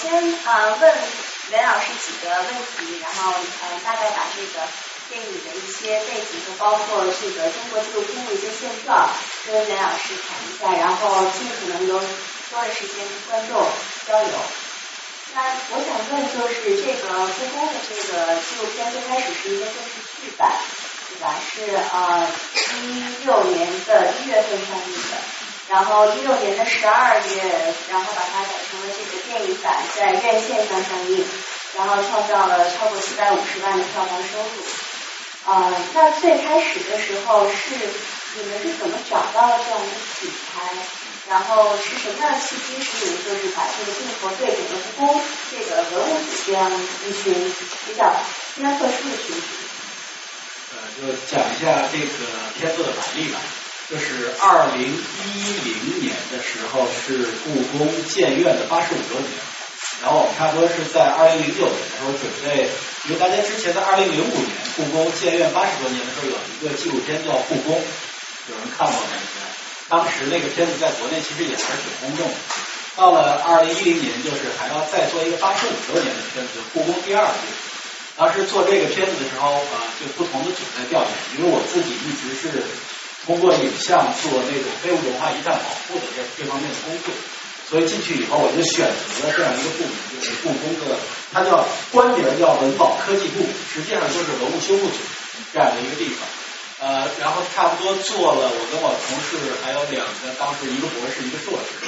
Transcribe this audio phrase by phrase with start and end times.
[0.00, 0.94] 先呃问
[1.50, 4.66] 袁老师几个问题，然后呃大概把这个
[5.08, 9.08] 电影的一些背景就包括这个中国纪录片的一些现状
[9.46, 13.66] 跟袁老师谈一下，然后尽可能有多的时间跟观众
[14.06, 14.30] 交流。
[15.34, 20.52] 那我想问就是这个故宫的这个纪录片最开始是一个电视剧版，
[21.08, 21.34] 对吧？
[21.52, 22.26] 是呃
[22.82, 25.37] 一六年的一月份上映的。
[25.68, 27.42] 然后一六年的十二月，
[27.90, 31.24] 然后把它改成了这个电影版，在院线上上映，
[31.76, 34.64] 然后创造了超过四百五十万的票房收入。
[35.44, 37.74] 呃，那最开始的时候是
[38.36, 40.72] 你们是怎么找到这样一个题材？
[41.28, 46.72] 然后是什么样的契机使你们就是把这个镜头对整个故宫这个文物组这样
[47.06, 47.34] 一群
[47.86, 48.10] 比较
[48.54, 49.42] 非常特殊的群体？
[50.72, 52.08] 呃，就讲一下这个
[52.56, 53.38] 片子的来历吧。
[53.88, 55.32] 就是二零一
[55.64, 59.32] 零年的时候是故宫建院的八十五周年，
[60.04, 62.68] 然后我们差不多是在二零零九年的时候准备，
[63.08, 67.80] 因为大家之前在二零零五年故宫建院八十周年的时候有一个纪录片叫《故宫》，
[68.52, 69.08] 有人看过吗？
[69.16, 69.40] 应该，
[69.88, 72.36] 当时那个片子在国内其实也还是挺轰动的。
[72.92, 77.32] 到了二零一零年，就是还要再做一个八十五周年的片子《故宫第二部》。
[78.20, 82.60] 当时做这个片子的时候啊，就不同的组在调研，因为我自己一直是。
[83.28, 87.12] 通过影像做那种非物质文化遗产保护的这这方面的工作，
[87.68, 90.96] 所以进去以后我就选择了这样一个部门，就是故宫的，
[91.30, 91.60] 它叫
[91.92, 94.96] 官名叫文保科技部，实际上就是文物修复组
[95.52, 96.24] 这样的一个地方。
[96.80, 101.84] 呃，然后差不多做了，我跟我同事还有两个，当时一个博士一个硕士，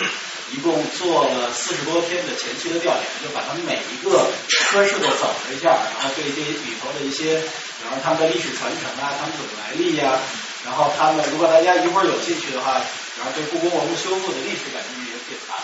[0.53, 4.29] 一共做了四十多天的前期的调研，就把他们每一个
[4.69, 7.41] 科室都走了一下，然后对这里头的一些，
[7.81, 10.21] 比方他们的历史传承啊，他们怎么来历呀。
[10.65, 12.77] 然后他们，如果大家一会儿有兴趣的话，
[13.17, 15.57] 然后对故宫文物修复的历史感兴趣也可以谈。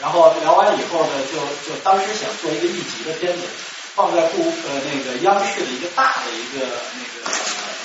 [0.00, 3.46] 然后聊完以后呢，就就当时想做一个一集的片子，
[3.94, 7.30] 放在故呃那个央视的一个大的一个那个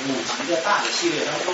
[0.10, 1.54] 五集的大的系列当中。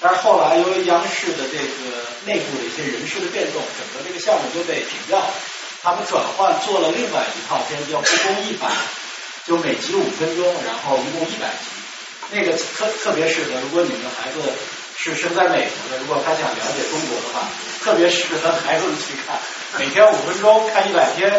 [0.00, 5.34] 但是后来由于央视的这个内部的一些人事的变动，整个这个项目就被停掉了。
[5.82, 8.68] 他们转换做了另外一套片子，叫《故宫一百》，
[9.44, 11.79] 就每集五分钟，然后一共一百集。
[12.32, 14.38] 那个特特别适合，如果你们的孩子
[14.96, 17.48] 是生在美国的，如果他想了解中国的话，
[17.82, 19.38] 特别适合孩子们去看。
[19.78, 21.30] 每天五分钟看一百天，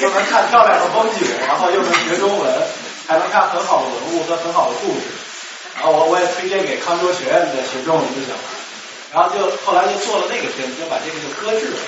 [0.00, 2.46] 又能看漂亮的风景，然后又能学中文，
[3.06, 5.06] 还能看很好的文物和很好的故事。
[5.74, 8.42] 然后我我也推荐给康州学院的学中文的小孩。
[9.12, 11.78] 然后就后来就做了那个片子，就把这个就搁置了。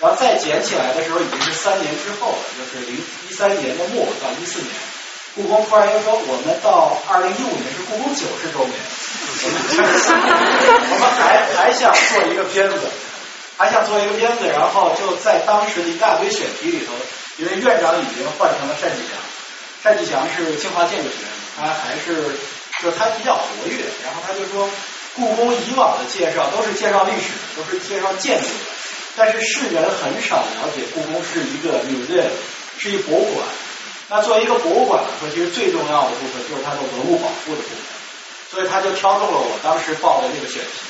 [0.00, 4.72] 然后再捡起来的时候，已经是三年之后了，就是零一三年的末到一四年。
[5.36, 8.72] 故宫突然又说，我们到二零一五年是故宫九十周年，
[9.44, 12.80] 我们还还想做一个片子，
[13.58, 16.96] 还想做一个片子，然后就在当时的一大堆选题里头，
[17.36, 19.12] 因为院长已经换成了单霁翔，
[19.84, 21.28] 单霁翔是清华建筑学院，
[21.60, 22.32] 他还是
[22.80, 24.66] 就他比较活跃，然后他就说，
[25.16, 28.72] 故宫以往的介绍都是介绍历史，都是介绍建筑的，
[29.14, 32.32] 但是世人很少了解故宫是一个 museum，
[32.78, 33.46] 是一博物馆。
[34.08, 37.78] 那作为一个博物馆来说，其实最重要的部分就是它的文物保护的部分，
[38.50, 40.86] 所以他就挑中了我当时报的这个选题，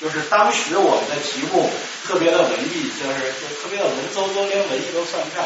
[0.00, 1.68] 就是当时我们的题目
[2.06, 5.44] 特别的文艺，就是就特别的文绉绉，连文艺都算不上，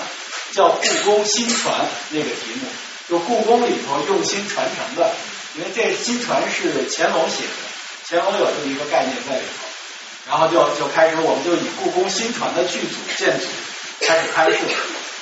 [0.53, 1.73] 叫“故宫新传”
[2.13, 2.69] 那个题目，
[3.09, 5.11] 就故宫里头用心传承的，
[5.57, 7.65] 因为这新传是乾隆写的，
[8.07, 9.65] 乾隆有这么一个概念在里头，
[10.29, 13.47] 然后就就开始，我们就以故宫新传的剧组建组
[14.03, 14.59] 开始拍摄。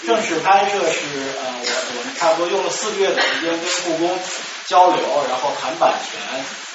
[0.06, 1.00] 正式拍摄是
[1.40, 4.18] 呃，我我们差不多用了四个月的时间跟故宫
[4.66, 6.20] 交流，然后谈版权、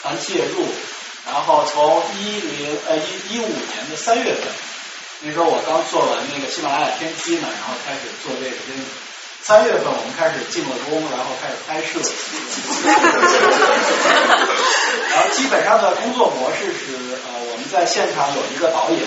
[0.01, 0.65] 谈介入，
[1.25, 4.43] 然后从一零呃一一五年的三月份，
[5.21, 8.83] 那时候我刚做完那个喜马拉雅天梯呢，然后开始做这个片子。
[9.41, 12.01] 三月份我们开始进了宫，然后开始拍摄。
[15.13, 18.99] 然后基本上的工作模式是呃，我们在现场有一个导演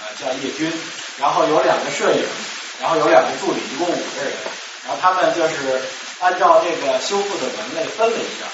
[0.00, 0.72] 呃叫叶军，
[1.18, 2.24] 然后有两个摄影。
[2.80, 4.32] 然后有两个助理，一共五个人。
[4.86, 5.80] 然后他们就是
[6.20, 8.48] 按照这个修复的门类分了一下，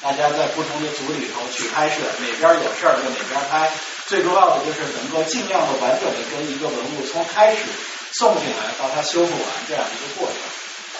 [0.00, 3.70] 大家在不同的组里头去拍摄，哪边有事儿就哪边拍。
[4.06, 7.62] 最重要的就是能够尽量的完整的跟一个文物从开始
[8.12, 10.36] 送进来到它修复完这样一个过程。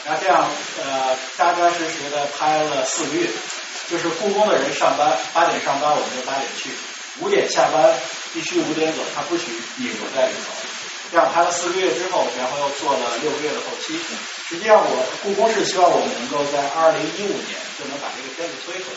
[0.04, 0.48] 然后这样
[0.82, 3.28] 呃扎扎实实的拍了四个月，
[3.88, 6.70] 就是故宫的人上班八点上班，我们就八点去，
[7.20, 7.94] 五点下班
[8.32, 9.44] 必须五点走，他不许
[9.76, 10.71] 你留在里头。
[11.12, 14.00] 这样拍了四个月之后，然后又做了六个月的后期。
[14.48, 18.88] 实际上，我故宫是希望我们能够在二零一五年就能把这个片子推出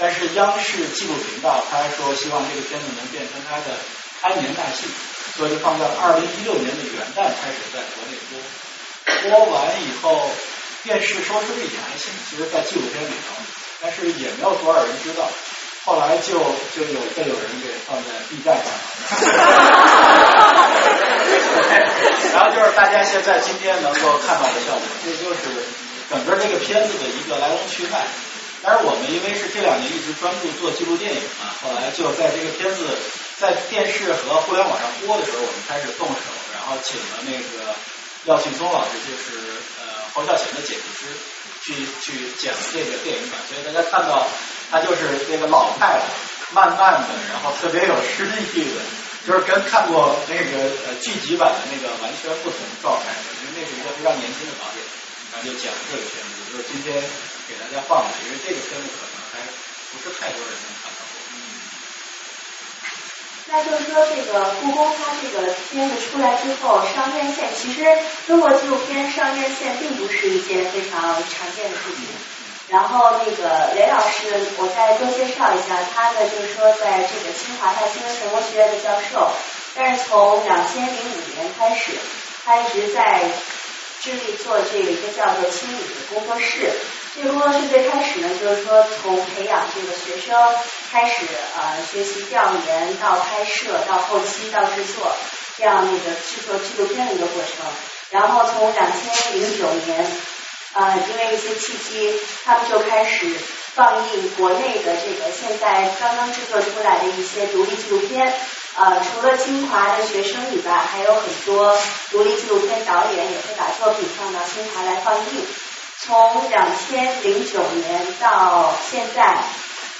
[0.00, 3.76] 但是央视纪录频道他说希望这个片子能变成他的
[4.24, 4.88] 开年大戏，
[5.36, 8.40] 所以就放在二零一六年的元旦开始在国内播。
[9.28, 10.32] 播完以后，
[10.82, 13.36] 电视收视率也还行，其实，在纪录片里头，
[13.80, 15.28] 但是也没有多少人知道。
[15.84, 16.38] 后来就
[16.74, 20.28] 就有被有人给放在 B 站上了。
[22.34, 25.66] 然后就是大家现在今天能够看到的效果，这就是
[26.08, 28.06] 整个这个片子的一个来龙去脉。
[28.62, 32.86] 但是我们因为是这两年一直专注做纪录电影嘛，后来就在这个片子
[33.36, 36.22] 在电视和互联网上播的时候，我们开始动手，
[36.54, 37.74] 然后请了那个
[38.24, 41.10] 廖庆松老师，就是呃侯孝贤的剪辑师，
[41.58, 43.40] 去去剪这个电影版。
[43.50, 44.24] 所以大家看到
[44.70, 46.06] 他就是那个老派的，
[46.54, 48.78] 慢慢的，然后特别有诗意的，
[49.26, 53.14] 就是跟看过那个呃剧集版的那个完全不同状态。
[53.42, 54.80] 因为那是一个非常年轻的导演，
[55.32, 57.02] 然后就讲这个片子，就是今天。
[57.48, 59.42] 给大家放的，因为这个片子可能还
[59.90, 61.02] 不是太多人能看到。
[61.34, 61.36] 嗯。
[63.50, 67.84] 那就是说，这个故宫它这个片子出来之后上院线，其实
[68.28, 72.06] 中国纪录片上院线并不是一件非常常见的事情。
[72.72, 79.30] 然后那个雷老师，我再多介绍一下，他呢就是说，在这个清华大新闻传播学院的教授，
[79.74, 81.92] 但是从两千零五年开始，
[82.46, 83.20] 他一直在
[84.00, 86.72] 致力做这个一个叫做“清理”的工作室。
[87.14, 90.34] 这个工作室最开始呢，就是说从培养这个学生
[90.90, 91.26] 开始，
[91.60, 95.14] 呃，学习调研到拍摄到后期到制作，
[95.58, 97.66] 这样那个制作纪录片的一个过程。
[98.08, 100.10] 然后从两千零九年，
[100.74, 102.14] 呃，因为一些契机，
[102.44, 103.26] 他们就开始
[103.74, 108.32] 放映国内的这个现在刚刚制作出来的一些独立纪录片。
[108.74, 111.76] 呃，除了清华的学生以外，还有很多
[112.10, 115.46] 独立纪录片导演也会把作品放到清华来放映。
[116.00, 119.44] 从两千零九年到现在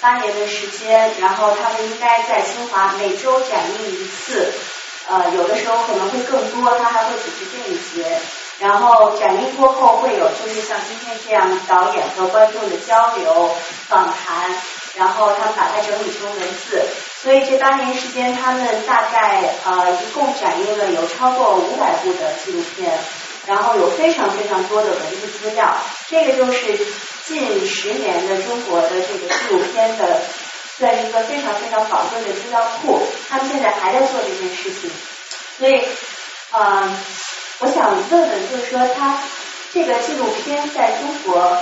[0.00, 4.52] 八年的时间，然后他们应该在清华每周展映一次，
[5.06, 8.18] 呃，有的时候可能会更多，他还会组织电影节，
[8.62, 13.50] 然后展映过后会有就是像今天这样导演和观众的交流
[13.88, 14.54] 访谈，
[14.94, 16.80] 然后他们把它整理成文字，
[17.20, 22.96] 所以这八年时间，他们大概呃一共展映了有超过五百部的纪录片。
[23.44, 25.76] 然后有非常非常多的文字资料，
[26.08, 26.78] 这个就是
[27.24, 30.22] 近十年的中国的这个纪录片的，
[30.78, 33.02] 算是一个非常非常宝贵的资料库。
[33.28, 34.88] 他们现在还在做这件事情，
[35.58, 35.82] 所以，
[36.52, 36.96] 嗯，
[37.62, 39.16] 我想问问，就是说，他
[39.72, 41.56] 这个纪录片在中国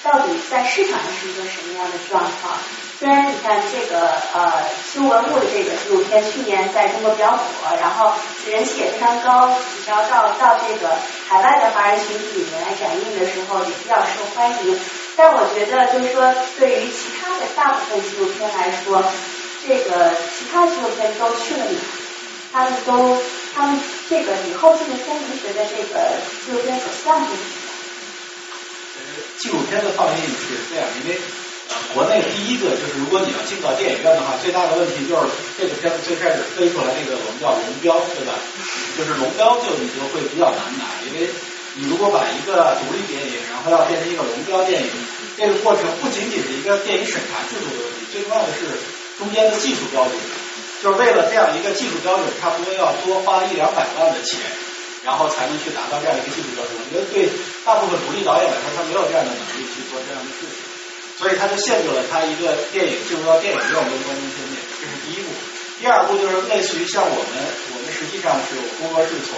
[0.00, 2.54] 到底在市场上是一个什么样的状况？
[3.00, 4.62] 虽然你看这个呃
[4.92, 8.12] 修文物的这个纪录片去年在中国比较火，然后
[8.46, 10.94] 人气也非常高，你知道到到这个
[11.26, 14.78] 海外的华人群体里面来展映的时候也比较受欢迎。
[15.16, 19.02] 但我觉得就是说，对于其他的大部分纪录片来说，
[19.66, 21.80] 这个其他纪录片都去了哪？
[22.52, 23.16] 他们都
[23.54, 26.10] 他们这个以后这个风文学的这个
[26.44, 27.44] 纪录片走向是什么？
[29.38, 31.18] 纪录片的放映是这样，因为。
[31.94, 38.34] 国内第一个就是，如果你要进到电影院的话，最大的问题就是这个片子最开始飞出来那个我们叫龙标，对吧？
[38.98, 41.30] 就是龙标就你就会比较难拿，因为
[41.74, 44.90] 你如果把一个独立电影，然后要变成一个龙标电影，
[45.38, 48.66] 这个过程不仅仅是一个电影审查制度的问题，最重要的是
[49.18, 50.14] 中间的技术标准，
[50.82, 54.40] 就是为了这样一个技术标准，差不多要多花一两百万的钱，
[55.04, 56.72] 然后才能去达到这样一个技术标准。
[56.80, 57.28] 我觉得对
[57.64, 60.64] 大部分独立导演来说，他没有这样的能力去做这样的事情。
[61.20, 65.28] 所以他就限制了他一个电影进入到电影院跟观众见面，这是第一步。
[65.76, 67.32] 第二步就是类似于像我们，
[67.72, 69.36] 我们实际上是我工作室从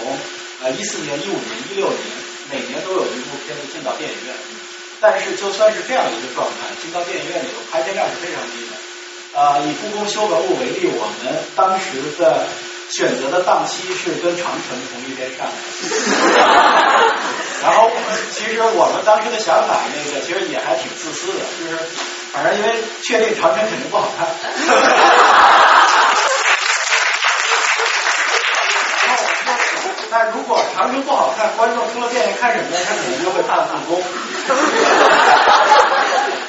[0.63, 2.03] 呃一四年、一五年、一六年，
[2.47, 4.31] 每年都有一部片子进到电影院。
[5.03, 8.79] 但是就算是这样一个状态，进到电影院里头，排片量是非常低的。
[9.35, 12.45] 呃，以故宫修文物为例，我们当时的。
[12.89, 15.47] 选择的档期是跟长城同一天上，
[17.63, 17.89] 然后
[18.31, 21.75] 其实我们当时的想法，那个其实也还挺自私的，就是
[22.31, 22.69] 反正因为
[23.01, 24.27] 确定长城肯定不好看，
[30.11, 32.77] 那如果长城不好看，观众出了电影看什么呢？
[32.85, 34.03] 他可能就会看故宫。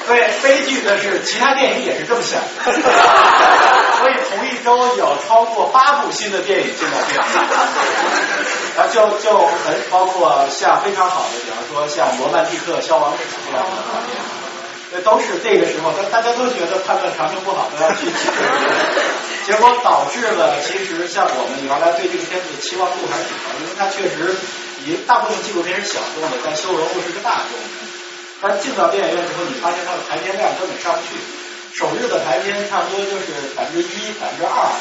[0.07, 2.47] 对，悲剧的是其他电影也是这么想的。
[3.97, 7.41] 所以同一周有超过八部新的电影进到电影院，
[8.77, 13.65] 然后就就很包括像非常好的，比方说像《罗曼蒂克消亡史》这样
[14.93, 18.05] 的都是这个时候，大大家都觉得判断长城不好都要去，
[19.47, 24.35] 结果导致了其实像我们原来对这个片子的期望度还是挺高，因为它确实
[24.85, 27.57] 以大部分纪录片是小众的，但修罗物是个大众
[28.41, 31.19] 的，但进到电影院之后，你发现它的排片量根本上不去。
[31.75, 34.71] 首日的排片差不多就是百分之一、百分之二，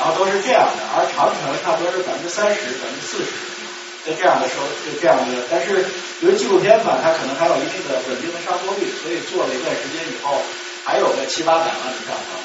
[0.00, 5.84] 然后都是这样的，而长城差不多是百分之三十、百分之四十，的这样的收就这样的，但是
[6.24, 10.40] 由于纪录片嘛，它可能还有一定的稳定的上座率，所以做了一段时间以后，
[10.88, 12.40] 还有个七八百万的票房。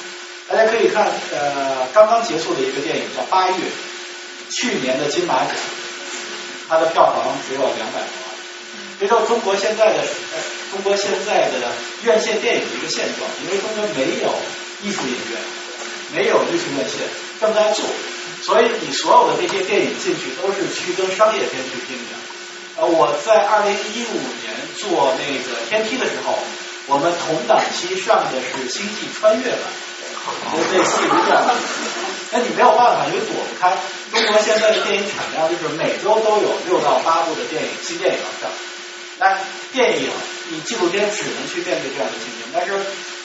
[0.51, 3.55] 大家可以看，呃，刚刚结束的一个电影叫《八月》，
[4.51, 5.55] 去年的金马奖，
[6.67, 8.03] 它的票房只有两百
[9.00, 9.07] 多万。
[9.07, 10.03] 这就是中国现在的，
[10.72, 11.62] 中国现在的
[12.03, 14.34] 院线电影的一个现状，因为中国没有
[14.81, 15.38] 艺术影院，
[16.13, 17.05] 没有艺术院线
[17.39, 17.86] 正在做，
[18.41, 22.17] 所以你所有的这些电影进去都是去跟商业片去拼的。
[22.77, 26.38] 呃，我在二零一五年做那个天梯的时候，
[26.88, 29.62] 我们同档期上的是《星际穿越》版。
[30.51, 31.55] 就类似于这样，
[32.31, 33.72] 那你没有办法，因为躲不开。
[34.12, 38.51] 中国现在的电影产量就是每周都有六到八部的电影新电影要上，
[39.19, 39.39] 但
[39.72, 40.10] 电影
[40.50, 42.48] 你纪录片只能去面对这样的竞争。
[42.53, 42.74] 但是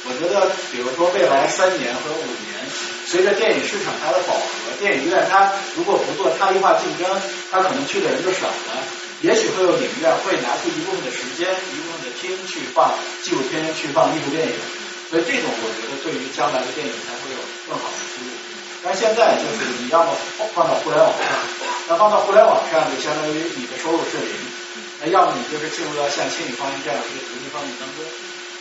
[0.05, 2.59] 我觉得，比如说未来三年和五年，
[3.07, 7.07] 随着电影市场它的饱和，电影院它如果不做差异化竞争，
[7.51, 8.83] 它可能去的人就少了。
[9.23, 12.93] 也许会有影院会拿出一部分的时间、一部分的厅去放
[13.23, 14.55] 纪录片、去放艺术电影。
[15.09, 18.31] 所以这种我觉得对于将来的电影才会有更好的出路。
[18.83, 20.11] 但现在就是你要么
[20.55, 21.23] 放到互联网上，
[21.87, 24.35] 那放到互联网上就相当于你的收入是零，
[25.01, 28.03] 那要么你就是进入到像新影放映这样的一个独立放映当中。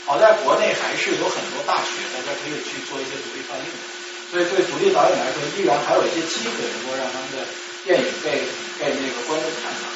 [0.05, 3.81] 好在国内还是有很多大学，大家可以去做一些独立放映的。
[4.29, 7.45] 所以对独立导演来说，依然还有一些机会能够让他们的
[7.83, 8.45] 电影被
[8.77, 9.89] 被那个观众看到。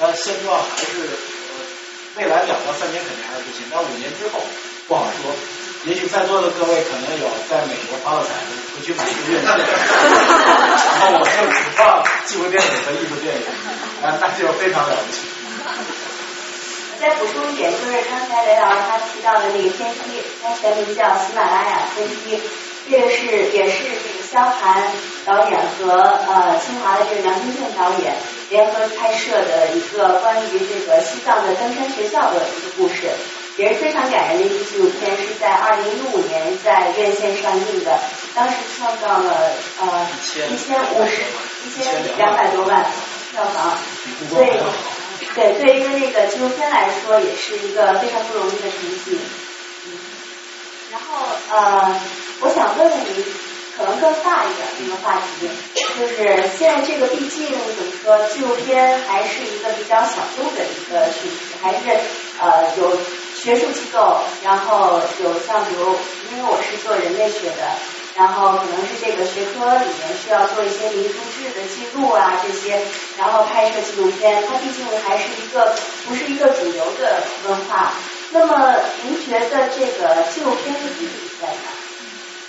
[0.00, 1.12] 但现状还是
[2.16, 4.40] 未来两到三年肯定还是不行，但五年之后
[4.88, 5.28] 不好说。
[5.84, 13.42] 也许在座的各位可能有在美国发了财的，回去买一个院线，然后我就只放纪录电影和艺术电影，
[14.02, 15.22] 啊，那就非常了不起。
[17.00, 22.42] 再补充一点，就是刚才雷老师他提到的那个天梯，它全名叫喜马拉雅天梯，
[22.90, 24.82] 这个是也是这个萧寒
[25.24, 28.16] 导演和呃清华的这个梁金健导演
[28.50, 33.06] 联合拍摄的一个关于这个西藏的登山学校的一个故事。
[33.58, 37.98] 也是非常感人的一部纪录片，是在二零一五年在院线上映的，
[38.32, 39.50] 当时创造了
[39.80, 40.06] 呃
[40.48, 41.22] 一千五十
[41.66, 42.86] 一千两百多万
[43.32, 43.76] 票房，
[44.30, 44.46] 所以
[45.34, 49.18] 对对于那个纪录片来说，也是一个非常不容易的成绩。
[50.92, 52.00] 然后呃，
[52.40, 53.24] 我想问问您，
[53.76, 61.78] 可能更大一点的一个话题，就是现在这个毕竟怎么说，纪录片还是一个比较小众的一个趋势，还是
[62.38, 62.96] 呃有。
[63.40, 65.94] 学术机构，然后有像比如，
[66.30, 67.70] 因为我是做人类学的，
[68.16, 72.82] 然后可能是这个学科里面需要做一些民族志的记录啊这些，
[73.16, 75.72] 然后拍摄纪录片，它毕竟还是一个
[76.06, 77.92] 不是一个主流的文化。
[78.30, 81.70] 那么您觉得这个纪录片的意义在哪？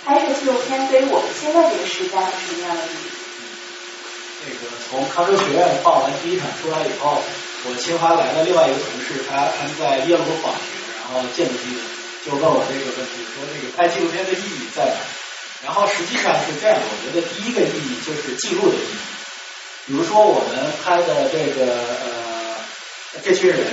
[0.04, 3.10] 拍摄纪录片对于我们现在这个时代有什么样的意义？
[4.42, 7.22] 这个从康州学院报完第一场出来以后，
[7.64, 10.52] 我清华来的另外一个同事，他他们在耶鲁访。
[11.10, 11.80] 然后建筑系的
[12.22, 14.94] 就问我这个问题，说这个拍纪录片的意义在哪？
[15.66, 18.96] 然后实际上是这样，我觉得第一个意义就是记录的意义。
[19.86, 22.54] 比如说我们拍的这个呃
[23.24, 23.66] 这群人，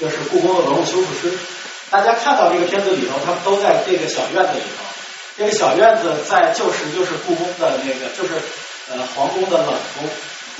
[0.00, 1.38] 就是故宫的文物修复师，
[1.88, 4.82] 大家看到这个片子里头，他们都在这个小院子里头。
[5.38, 8.34] 这个小院子在旧时就是故宫的那个，就是
[8.90, 10.10] 呃皇宫的冷宫。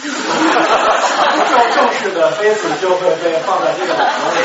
[0.01, 4.39] 正正式的妃子就会被放在这个冷宫里。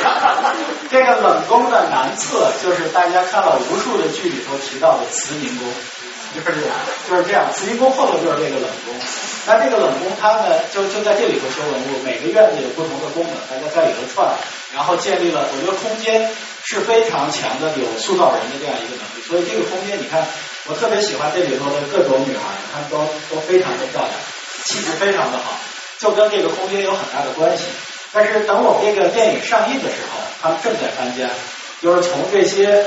[0.89, 5.67] 这个冷宫的南侧就是大家看了无数的剧里头提到的慈宁宫，
[6.35, 6.57] 就是
[7.09, 7.47] 就是这样。
[7.53, 8.93] 慈宁宫后头就是这个冷宫。
[9.47, 14.27] 那这个冷宫它呢，就就在这里头修文物，每个院子有不同的功能，大家在里头串，
[14.75, 15.47] 然后建立了。
[15.47, 16.29] 我觉得空间
[16.65, 19.23] 是非常强的，有塑造人的这样一个能力。
[19.25, 20.27] 所以这个空间，你看，
[20.65, 24.11] 我特别喜欢这里头的各种女孩，她们都都非常的漂亮。
[24.67, 25.55] 气质非常的好，
[25.97, 27.63] 就跟这个空间有很大的关系。
[28.11, 31.29] 但是等我们这个电影上映的时候，他们正在搬家，
[31.81, 32.83] 就是从这些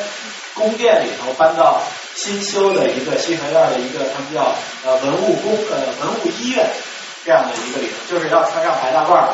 [0.53, 1.81] 宫殿里头搬到
[2.15, 4.53] 新修的一个新河院的一个他们叫
[4.85, 6.69] 呃文物宫呃文物医院
[7.25, 9.33] 这样的一个里头，就是要穿上白大褂，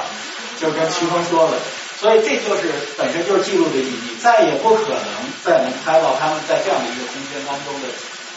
[0.61, 1.59] 就跟徐峰说的。
[1.99, 5.09] 所以这就是本身就是记录的意义，再也不可能
[5.43, 7.89] 再能拍到他们在这样的一个空间当中的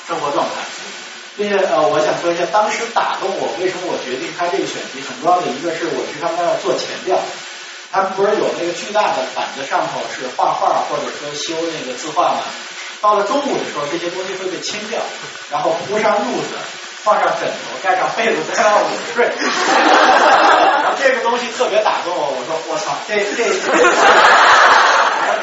[0.08, 0.56] 生活状态。
[1.40, 5.00] 并且呃，我想说一下，当时打动我，为什么我决定拍这个选题？
[5.00, 7.16] 很重要的一个是我去他们那儿做前调，
[7.96, 12.44] 他们不是有那个巨大的板子上头是画画或者说修那个字画吗？
[13.00, 15.00] 到了中午的时候，这些东西会被清掉，
[15.50, 16.60] 然后铺上褥子，
[17.00, 19.24] 放上枕头，盖上被子，在那午睡。
[20.84, 23.48] 然后这个东西特别打动我，我说我操，这这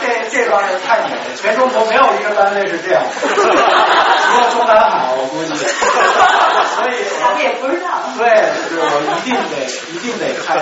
[0.00, 5.52] 这这帮人太牛了，全中国没有一个单位是这样的，除了中南海，我估计。
[5.56, 8.02] 所以他们也不知道。
[8.18, 8.26] 对，
[8.68, 10.60] 就是我一定得一定得看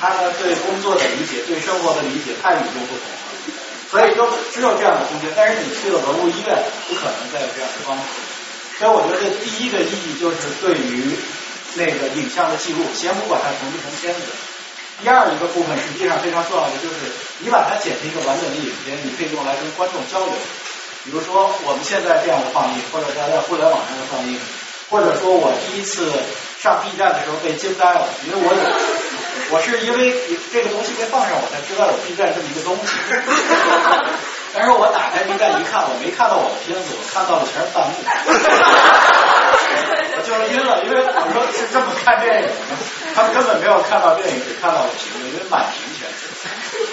[0.00, 3.16] 他们对工作的理解，对生活的理解太与众不同了。
[3.90, 6.54] 所以就只有这样的空间，但是你去了文物医院，
[6.88, 8.02] 不可能再有这样的方式。
[8.78, 11.16] 所以我觉得第一个意义就是对于
[11.74, 14.20] 那个影像的记录，先不管它成不成片子。
[15.02, 20.34] 第二一个部分实际上非常重要的就是，你把它剪成一个完整的影片，你可以用来跟观众交流。
[21.04, 24.40] 比如说我们现在这样的放映，或者在在互联网上的放映，
[24.88, 26.10] 或者说我第一次
[26.58, 28.60] 上 B 站的时候被惊呆了，因为我有，
[29.54, 30.16] 我是因为
[30.50, 32.96] 这个东西被放上，我才知道有 B 站这么一个东西。
[34.56, 37.92] 但是我打开 B 站一看，我没看到我的片子，我看到的全是弹幕。
[39.76, 42.72] 我 就是晕了，因为我说是这么看电影的，
[43.14, 46.26] 他们根本没有看到电影，只看到了屏幕，因为满屏全是。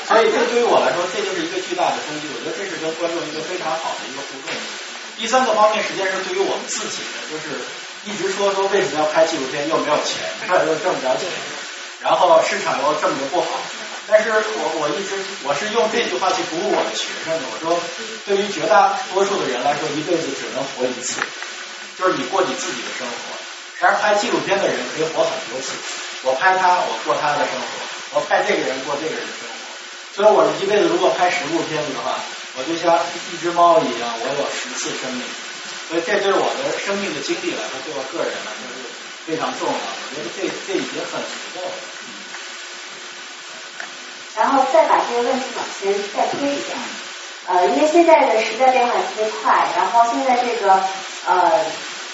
[0.08, 2.28] 所以这对于我来说，这就是一个巨大的冲击。
[2.34, 4.52] 我觉得这是跟观众一个非常好的一个互动。
[5.16, 7.56] 第三个方面，实际上是对于我们自己的，就是
[8.10, 10.20] 一直说说为什么要拍纪录片，又没有钱，
[10.68, 11.30] 又挣不着钱，
[12.02, 13.48] 然后市场又这么的不好。
[14.06, 15.16] 但是我我一直
[15.48, 17.80] 我是用这句话去鼓舞我的学生的，我说
[18.28, 21.22] 对于绝大多数的人来说，一辈子只能活一次，
[21.98, 23.16] 就是你过你自己的生活。
[23.80, 25.74] 然而拍纪录片的人可以活很多次，
[26.24, 29.54] 我拍他，我过他的生活；我拍这个人，过这个人的生活。
[30.16, 32.16] 所以我一辈子如果拍十部片子的话，
[32.56, 32.96] 我就像
[33.34, 35.24] 一只猫一样，我有十次生命。
[35.90, 38.88] 所以这对我的生命的经历来说，对我个人来说是
[39.26, 39.98] 非常重要的。
[40.00, 41.76] 我觉得这这已经很足够了。
[44.38, 46.74] 然后再把这个问题往前再推一下，
[47.48, 50.82] 呃，因为现在的时代变化特别快，然后现在这个
[51.28, 51.52] 呃，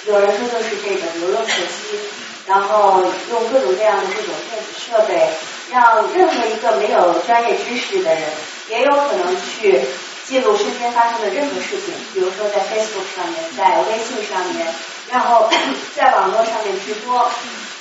[0.05, 1.99] 有人说就是这个流动手机，
[2.45, 5.29] 然后用各种各样的这种电子设备，
[5.71, 8.23] 让任何一个没有专业知识的人，
[8.69, 9.81] 也有可能去
[10.25, 14.67] 记录身边发生的任何事情，比如说在 Facebook 上面，在微信上面，
[15.09, 15.49] 然后
[15.95, 17.29] 在网络上面直播。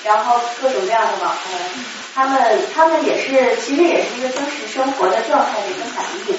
[0.04, 1.61] 然后各种各样的网红，
[2.14, 6.37] 他们他们也是其实也是一个真实生活的状态的一个反应。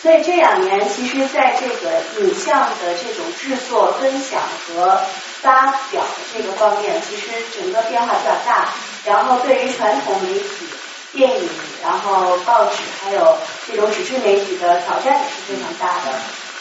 [0.00, 5.00] 所以这两年，其实在这个影像的这种制作、分享和
[5.42, 8.68] 发表这个方面，其实整个变化比较大。
[9.04, 10.68] 然后对于传统媒体、
[11.12, 11.48] 电影、
[11.82, 16.12] 然后报纸还有这种纸质媒体的挑战也是非常大的。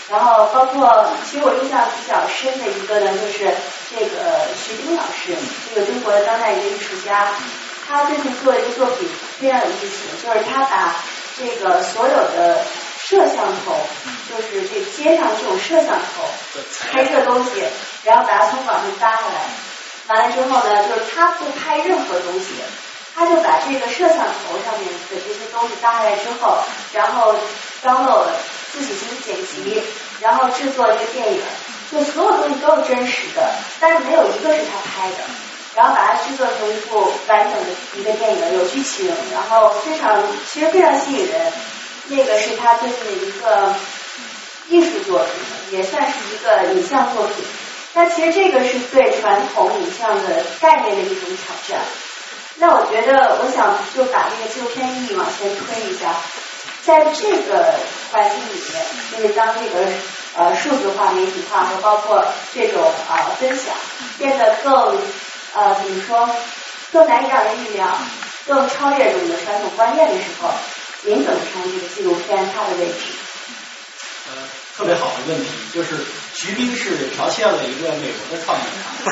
[0.10, 3.54] 然后包括，其实我印象比较深的一个呢，就是
[3.94, 5.36] 这个徐冰老师，
[5.70, 7.28] 这个中国的当代一个艺术家，
[7.86, 9.08] 他最近做一个作品
[9.40, 10.96] 非常有意思，就是他把
[11.38, 12.64] 这个所有的
[13.08, 13.78] 摄像头，
[14.30, 16.28] 就是这街上这种摄像头
[16.92, 17.64] 拍摄东西，
[18.04, 19.48] 然后把它从网上搭下来，
[20.08, 22.48] 完了之后呢，就是他不拍任何东西，
[23.16, 26.58] 他就把这个摄像头上面的这些东西搭下来之后，
[26.94, 27.36] 然后
[27.84, 28.28] download。
[28.70, 29.82] 自己进行剪辑，
[30.20, 31.42] 然后制作一个电影，
[31.90, 35.18] 就所有东西都是真实的，但是没有一个是他拍的。
[35.74, 41.52] 然后把它制作成一部完整的一个电影，有剧情，然后非常其实非常吸引人。
[42.10, 43.76] 那个是他最近的一个
[44.70, 47.46] 艺术作品，也算是一个影像作品。
[47.94, 51.86] 那其实这个是对传统影像的概念的一种挑战。
[52.60, 56.16] 那我觉得，我想就把这个纪录片意义往前推一下。
[56.84, 57.76] 在这个
[58.12, 59.86] 环境里面，就是当这个
[60.38, 63.76] 呃数字化、媒体化和包括这种啊分享
[64.18, 64.74] 变得更
[65.54, 66.30] 呃怎么说
[66.94, 67.86] 更难以让人预料、
[68.48, 70.50] 更超越我们的传统观念的时候，
[71.04, 73.14] 您怎么看这个纪录片它的位置？
[74.30, 74.44] 呃，
[74.76, 75.96] 特别好的问题，就是
[76.34, 78.62] 徐斌是剽窃了一个美国的创意。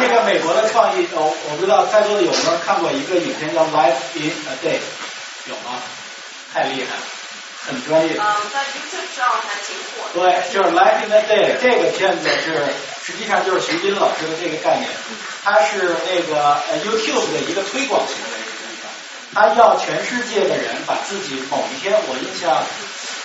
[0.00, 4.76] 这个美国的创意，我我不知道在座的有没有看过一个影片叫《Life in a Day》，
[5.48, 5.80] 有吗？
[6.52, 7.02] 太厉害了，
[7.64, 8.12] 很专业。
[8.12, 10.04] 嗯，在 YouTube 上还挺火。
[10.12, 12.66] 对，就是《Life in the Day》这个片子是，
[13.02, 14.90] 实际上就是徐斌老师的这个概念。
[15.42, 18.51] 他是那个呃 YouTube 的一个推广行为，
[19.34, 22.62] 他要全世界的人把自己某一天，我印象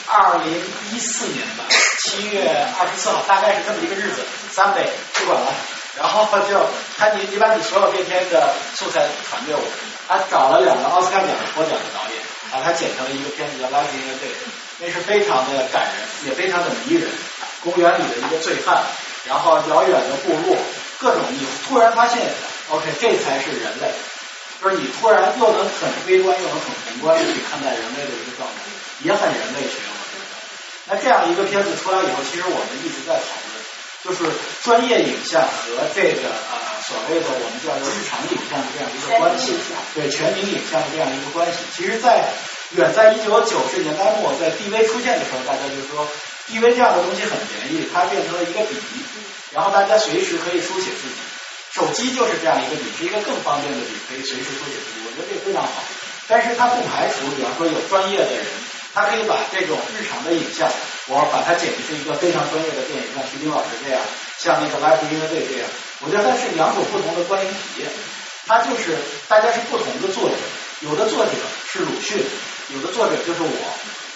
[0.07, 0.53] 二零
[0.91, 1.65] 一四年吧，
[1.99, 4.21] 七月二十四号，大概是这么一个日子
[4.55, 5.53] ，Sunday，不管了。
[5.97, 6.65] 然后就
[6.97, 9.61] 他你你把你所有这天的素材传给我，
[10.07, 12.21] 他找了两个奥斯卡奖的获奖的导演。
[12.49, 14.31] 把它剪成了一个片子叫《Life in a Day》，
[14.79, 17.11] 那是非常的感人，也非常的迷人。
[17.61, 18.81] 公园里的一个醉汉，
[19.25, 20.55] 然后遥远的部落，
[20.97, 22.17] 各种你突然发现
[22.69, 23.91] ，OK，这才是人类。
[24.61, 28.55] 就是你突然又能很微观又能很宏观的去看待人类的一个状态，
[29.03, 29.77] 也很人类学。
[29.85, 30.25] 我觉得，
[30.89, 33.53] 那这样一个片子出来以后，其实我们一直在讨论，
[34.03, 34.31] 就是
[34.63, 36.65] 专业影像和这个啊。
[36.87, 39.51] 所谓的我们叫做日常影像的这样一个关系，
[39.93, 42.23] 对全民影像的这样一个关系，其实，在
[42.79, 46.07] 远在一九九十年代末，在 DV 出现的时候，大家就说
[46.47, 49.03] DV 这样的东西很便宜，它变成了一个笔，
[49.51, 51.19] 然后大家随时可以书写自己。
[51.77, 55.05] 手机就是这样一个笔，是一个更方便的笔，可以随时书写自己。
[55.05, 55.85] 我觉得这个非常好。
[56.25, 58.43] 但是它不排除，比方说有专业的人，
[58.97, 60.67] 他可以把这种日常的影像，
[61.05, 64.01] 我把它剪辑成一个非常专业的电影，像徐冰老师这样，
[64.41, 65.69] 像那个 Life in the Day 这样。
[66.01, 67.89] 我觉得它是两种不同的观影体验。
[68.49, 68.97] 它就是
[69.29, 70.35] 大家是不同的作者，
[70.81, 71.31] 有的作者
[71.69, 72.17] 是鲁迅，
[72.73, 73.55] 有的作者就是我，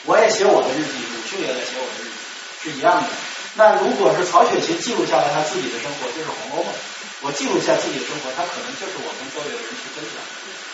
[0.09, 2.17] 我也写我的日记，鲁迅也在写我的日记，
[2.63, 3.07] 是一样的。
[3.55, 6.73] 那如果是曹雪芹记录下来他自己的生活，就是《红楼梦》，
[7.21, 10.17] 我记录一下自己的生活，他可能就是我跟周围的人去分享。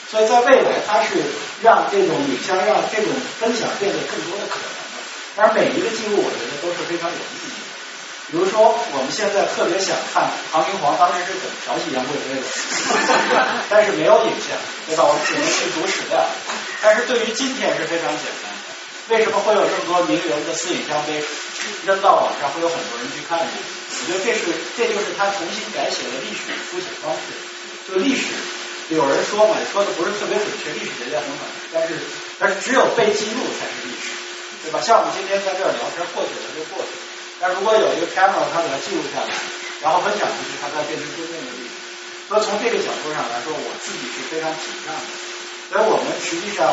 [0.08, 1.20] 所以在未来，它是
[1.62, 4.96] 让这种影像、让这种分享变得更多的可能的。
[5.36, 7.68] 而每一个记录，我觉得都是非常有意义的。
[8.32, 12.44] 比如说，我们现在特别想看唐明皇当时是怎么调戏杨贵妃的，
[13.68, 14.56] 但是没有影像，
[14.88, 15.04] 对吧？
[15.04, 16.24] 我们只能去读史料。
[16.80, 18.68] 但是对于今天是非常简单的。
[19.12, 21.24] 为什么会有这么多名人的私饮香杯
[21.84, 23.52] 扔到网上，会有很多人去看呢？
[23.98, 24.46] 我觉得这是，
[24.78, 27.34] 这就是他重新改写了历史的书写方式，
[27.90, 28.32] 就历史。
[28.88, 31.44] 有人说嘛，说的不是特别准确，历史学家很满，
[31.76, 32.00] 但是
[32.40, 34.16] 但是只有被记录才是历史，
[34.64, 34.80] 对吧？
[34.80, 37.04] 像我们今天在这儿聊天，过去了就过去了。
[37.44, 39.30] 但如果有一个 camera，它把它记录下来，
[39.84, 41.76] 然后分享出去，它才变成真正的历史。
[42.32, 45.04] 所以从这个角度上来说，我自己是非常紧张的。
[45.68, 46.72] 所以我们实际上，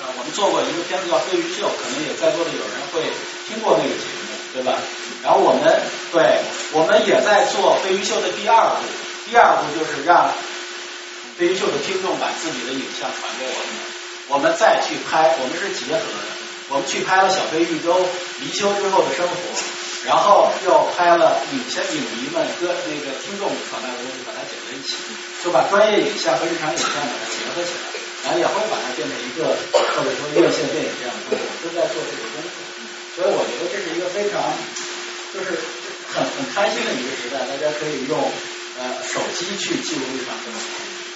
[0.00, 3.04] 呃，我们做过一个片子叫《飞鱼秀》，可能也在座的有人会
[3.44, 4.72] 听过那个节目，对吧？
[5.22, 5.80] 然后我们
[6.12, 6.40] 对，
[6.72, 8.82] 我们也在做《飞鱼秀》的第二部，
[9.28, 10.32] 第二步就是让。
[11.40, 13.72] 飞鱼秀的听众把自己的影像传给我们，
[14.28, 16.28] 我们再去拍，我们是结合的，
[16.68, 17.96] 我们去拍了小飞玉州
[18.44, 19.32] 离休之后的生活，
[20.04, 25.00] 然后又拍了影像影迷们跟那个听众传来的东西，把它剪在一起，
[25.40, 27.88] 就把专业影像和日常影像把它结合起来，
[28.28, 29.56] 然后也会把它变成一个
[29.96, 32.52] 或者说院线电影这样的东西，都在做这个工作，
[33.16, 34.44] 所以我觉得这是一个非常
[35.32, 35.54] 就是
[36.10, 38.18] 很很开心的一个时代，大家可以用
[38.78, 40.58] 呃手机去记录日常生活。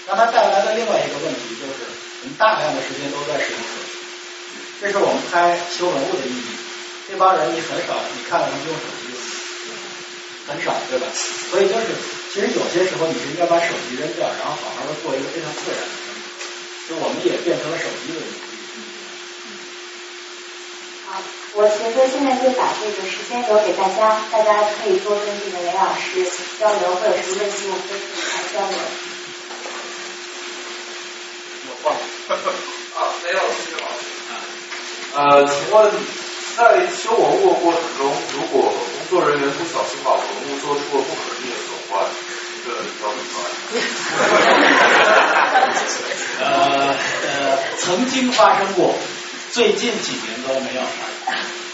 [0.06, 1.82] 那它带来的另外一个问题就是，
[2.22, 3.90] 我们大量的时间都在使用手机，
[4.80, 6.54] 这是我们拍修文物的意义。
[7.10, 9.10] 这帮人你很少，你看到他们用手机，
[10.46, 11.04] 很少，对吧？
[11.50, 11.90] 所以就是，
[12.32, 16.22] 其实有些时候你是应该把手机扔掉，然后好好的做一个非常自然的生活。
[16.86, 18.28] 就我们也变成了手机的人。
[21.54, 26.26] 我觉得现在就把这个时间留给大家，大家可以多跟这个雷老师
[26.58, 28.74] 交流，或者是问题我们都可以来交流。
[32.96, 34.02] 啊，没有徐老师。
[35.14, 35.76] 呃，请问
[36.56, 36.58] 在
[36.90, 38.74] 修文物过程中，如果工
[39.10, 41.92] 作人员不小心把文物做出了不可逆的损坏，
[42.64, 43.44] 这个要怎么办？
[46.40, 46.42] 呃
[47.22, 48.94] 呃，曾经发生过，
[49.54, 50.88] 最近几年都没有了。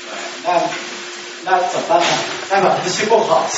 [0.05, 0.13] 对，
[0.45, 0.61] 那
[1.45, 2.07] 那怎么办呢？
[2.47, 3.49] 再把它修好。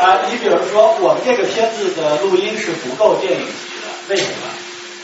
[0.00, 3.52] 啊，你比如说，我们这个片子的录音是不够电影级
[3.84, 4.48] 的，为什么？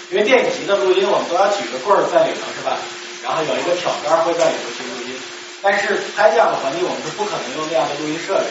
[0.09, 2.79] 因为电影级的录音，我们都要举个棍儿在里头，是吧？
[3.23, 5.13] 然后有一个挑杆会在里头去录音。
[5.61, 8.49] 但是拍这样的环境，我们是不可能用那样的录音设备。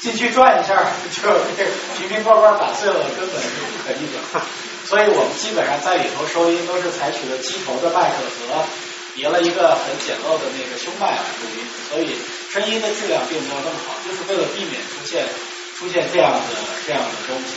[0.00, 0.82] 进去转一下
[1.14, 1.30] 就
[1.94, 4.18] 瓶瓶罐罐打碎了，根本是不可逆的。
[4.86, 8.64] 所以我们基本上在里头收音都是采取了机头的麦克和
[9.14, 12.14] 叠了一个很简陋的那个胸麦来录音，所以
[12.50, 15.26] 声音的质量并没有那么好，就是为了避免出现
[15.78, 16.48] 出现这样的
[16.86, 17.54] 这样的东西。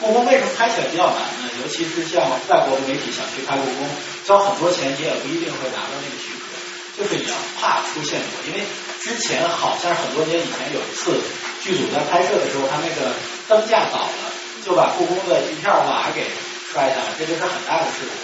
[0.00, 1.50] 故宫为什么拍起来比较难呢？
[1.62, 3.86] 尤其是像外国的媒体想去拍故宫，
[4.24, 6.50] 交很多钱，你也不一定会拿到那个许可。
[6.98, 7.26] 就是也
[7.60, 8.66] 怕出现过，因为
[9.00, 11.18] 之前好像很多年以前有一次
[11.62, 13.14] 剧组在拍摄的时候，他那个
[13.48, 14.32] 灯架倒了，
[14.64, 16.26] 就把故宫的一片瓦给
[16.72, 18.14] 摔下来，这就是很大的事故。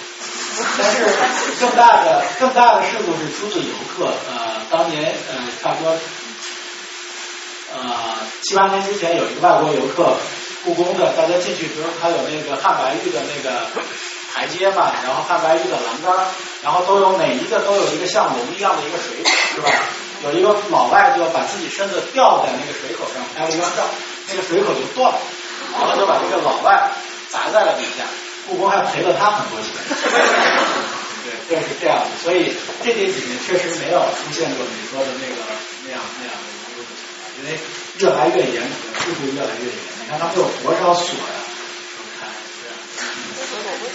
[0.79, 1.05] 但是
[1.61, 5.97] 更大的更大的事故是出自游客，呃，当年呃差不多
[7.75, 10.17] 呃七八年之前有一个外国游客。
[10.65, 13.65] 故宫的，大家进去，比如他有那个汉白玉的那个
[14.35, 16.27] 台阶嘛，然后汉白玉的栏杆，
[16.63, 19.71] 然后都有每一个都有一个像龙一样的一个水口，是吧？
[20.25, 23.85] 有一个老外就把自己身子吊在那个水口上拍了一张照，
[24.29, 25.19] 那个水口就断了，
[25.79, 26.91] 然后就把这个老外
[27.31, 28.03] 砸在了底下，
[28.49, 29.71] 故宫还赔了他很多钱。
[31.49, 35.37] 对，就是这样的，所以这几年确实没有出现过你说的那个
[35.85, 36.91] 那样那样的一个问题，
[37.39, 37.61] 因为
[37.99, 38.73] 越来越严格，
[39.05, 39.77] 制度越来越严。
[40.01, 41.37] 你看他们有多少锁呀？
[42.19, 42.29] 看，
[42.65, 43.87] 袁老师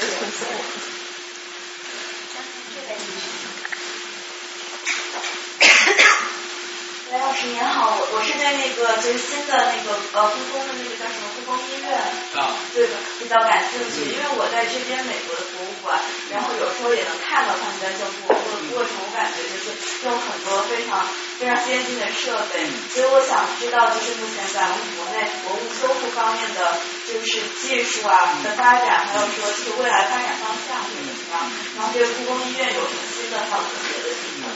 [7.43, 11.91] 您好，我我是对那个就是新的那个呃故宫的那个叫什么故宫医院
[12.39, 15.99] 啊，对的比较感兴趣，因为我在这边美国的博物馆，
[16.31, 18.39] 然后有时候也能看到他们在修复的
[18.71, 19.75] 过程，我感觉就是
[20.07, 21.03] 用很多非常
[21.35, 22.63] 非常先进的设备，
[22.95, 26.79] 所以我想知道就是目前咱们国内文物修复方面的
[27.11, 31.43] 就是技术啊的发展，还有说就是未来发展方向是怎么样，
[31.75, 34.47] 然后这个故宫医院有什么新的还有特别的地方。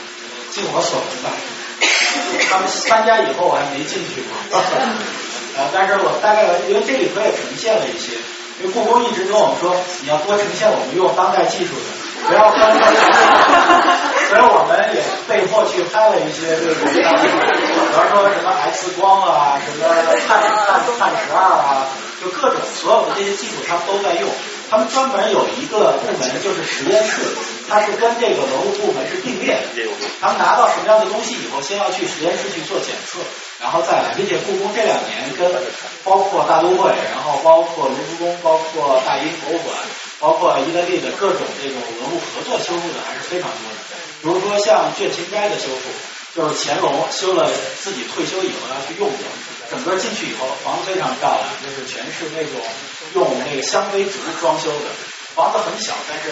[0.48, 1.28] 尽我所知吧。
[2.50, 4.60] 他们搬家以后我还没进去过，
[5.56, 8.12] 呃，但是我大概因为这里头也呈现了一些，
[8.60, 12.78] 因为故宫一直跟我们说你要多呈现我们用当代技术的，不要光光
[14.28, 17.02] 所以我们也被迫去拍了一些这个，比
[17.96, 19.88] 方说什么 X 光啊，什么
[20.28, 21.88] 碳碳碳十二啊，
[22.20, 24.28] 就各种所有的这些技术他们都在用。
[24.70, 27.24] 他们专门有一个部门就是实验室，
[27.70, 29.88] 它是跟这个文物部门是并列的。
[30.20, 33.16] 他们拿到什么样的东西以后，先要去实验室去做检测，
[33.62, 34.12] 然后再来。
[34.14, 35.48] 并且故宫这两年跟
[36.04, 39.74] 包括大都会，然后包括卢浮宫，包括大英博物馆，
[40.20, 43.80] 包括意大利的各种这种文物合作修复的还是非常多的。
[44.20, 45.88] 比如说像倦勤斋的修复，
[46.36, 47.48] 就是乾隆修了
[47.80, 49.24] 自己退休以后要去用的，
[49.70, 52.60] 整个进去以后房子非常漂亮，就是全是那种。
[53.14, 54.84] 用那个香妃竹装修的
[55.34, 56.28] 房子很小，但是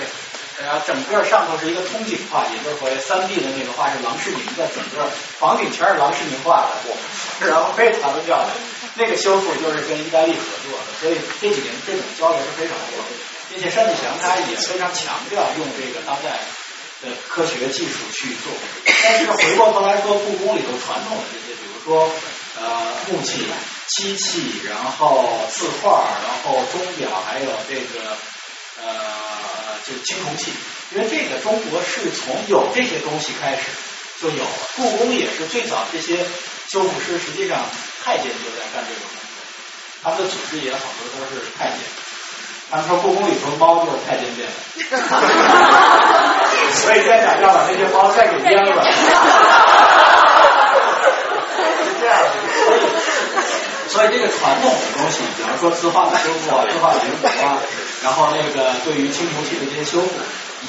[0.60, 5.08] 呃整个上头是一个通景画，也就是说三 D 的那个画是郎世宁的，整个
[5.40, 8.48] 房顶全是郎世宁画的，然后非常的漂亮。
[8.92, 13.08] 那个修复就是跟意大利合作的，所以这几年这种交流是非常多的，
[13.48, 16.44] 并且单霁翔他也非常强调用这个当代
[17.00, 18.52] 的科学技术去做。
[19.02, 22.04] 但是回过头来说，故宫里头传统的这些，比如说
[22.60, 23.46] 呃木器。
[23.88, 28.18] 漆器，然后字画，然后钟表，还有这个
[28.82, 28.84] 呃，
[29.86, 30.50] 就青铜器。
[30.90, 33.62] 因为这个中国是从有这些东西开始
[34.20, 36.18] 就有了，故宫也是最早这些
[36.68, 37.60] 修复师，实际上
[38.04, 39.38] 太监就在干这个工作，
[40.02, 41.78] 他们的组织也好多都是太监。
[42.68, 44.98] 他们说故宫里头猫就是太监变的，
[46.74, 50.25] 所以家长要把那些猫再给阉了。
[51.84, 52.28] 是这样的，
[53.88, 54.08] 所以。
[54.08, 57.58] 这个传统的东西，比方说字画的修复啊，字画的临摹啊，
[58.02, 60.08] 然后那个对于青铜器的这些修复，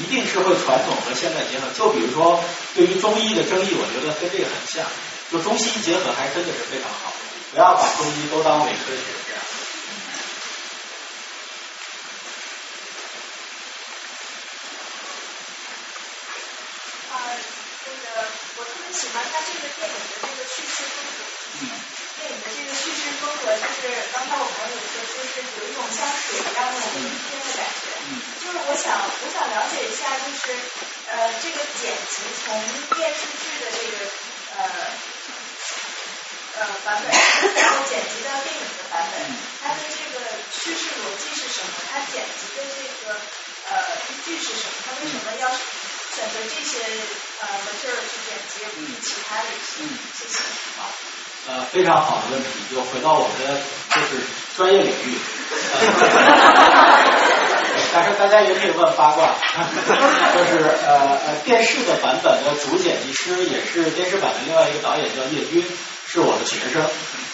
[0.01, 1.67] 一定是会传统和现代结合。
[1.77, 2.43] 就比如说
[2.75, 4.83] 对于中医的争议，我觉得跟这个很像，
[5.31, 7.13] 就中西医结合还真的是非常好，
[7.53, 9.39] 不要把中医都当伪科学这样。
[17.13, 17.15] 啊，
[17.85, 21.23] 那个我特别喜欢他这个电影的这个叙事风格。
[22.17, 27.85] 电影的这个叙事风格，就是刚才我朋友说，就是有一种像水一样的微天的感觉。
[28.43, 30.51] 就是我想，我想了解一下，就是
[31.11, 32.57] 呃，这个剪辑从
[32.95, 33.95] 电视剧的这个
[34.57, 34.59] 呃
[36.57, 39.15] 呃版本，然后剪辑到电影的版本，
[39.61, 41.69] 它的这个叙事逻辑是什么？
[41.91, 43.15] 它剪辑的这个
[43.71, 44.73] 呃依据是什么？
[44.83, 45.47] 它为什么要
[46.17, 46.81] 选择这些
[47.41, 49.85] 呃文字去剪辑，而不是其他的一些？
[50.17, 50.41] 谢谢。
[50.77, 50.89] 好。
[51.47, 53.53] 呃，非常好的问题，就回到我们的
[53.93, 54.25] 就是
[54.57, 55.13] 专业领域。
[57.93, 59.33] 但是大家也可以问八卦，
[60.33, 65.63] 就是呃呃电视的版本的主剪辑师也是电视版的另外一个导演叫叶军，
[66.07, 66.83] 是我的学生。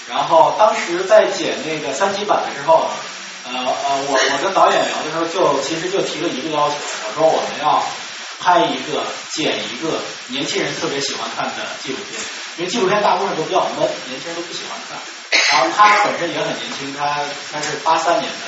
[0.10, 2.92] 然后当时在剪那个三级版的时候，
[3.48, 6.76] 呃呃我我跟导演聊的时候，就其实就提了一个要求，
[7.08, 7.82] 我说我们要
[8.44, 12.20] 拍一个剪一个年轻人特别喜欢看的纪录片。
[12.58, 15.00] 因为纪录片大部分都比较闷，年轻人都不喜欢看。
[15.54, 18.46] 然后他本身也很年轻，他他是八三年的，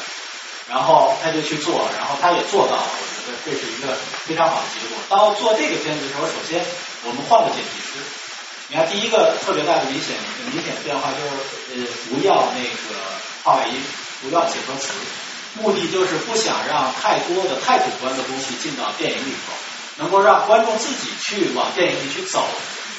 [0.67, 2.91] 然后他就去做，然后他也做到了。
[2.91, 4.99] 我觉得这是一个非常好的结果。
[5.07, 6.61] 到做这个片子的时候，首先
[7.05, 8.03] 我们换了剪辑师。
[8.67, 10.17] 你看，第一个特别大的明显
[10.51, 11.31] 明显变化就是
[11.73, 13.01] 呃，不要那个
[13.43, 13.81] 话外音，
[14.21, 14.93] 不要写歌词，
[15.53, 19.53] 目的就是不想让太多的太主观的东西进到电影里头，
[19.97, 22.43] 能够让观众自己去往电影里去走。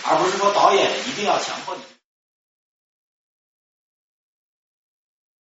[0.08, 1.95] 而不是说导演一定要强迫你。